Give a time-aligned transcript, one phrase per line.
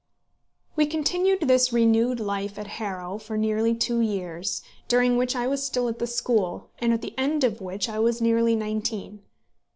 [0.75, 5.63] We continued this renewed life at Harrow for nearly two years, during which I was
[5.63, 9.21] still at the school, and at the end of which I was nearly nineteen.